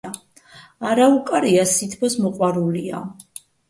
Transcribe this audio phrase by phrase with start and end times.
[0.93, 3.09] არაუკარია სითბოს მოყვარულია.